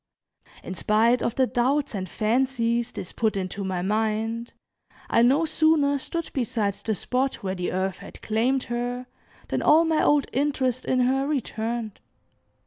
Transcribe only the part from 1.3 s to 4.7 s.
the doubts and fancies this put into my mind,